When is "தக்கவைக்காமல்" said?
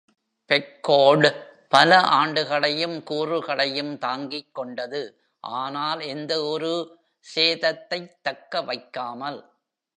8.23-9.39